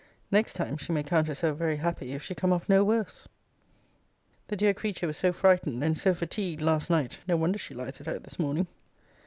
[0.31, 3.27] Next time, she may count herself very happy, if she come off no worse.
[4.47, 8.01] The dear creature was so frightened, and so fatigued, last night, no wonder she lies
[8.01, 8.65] it out this morning.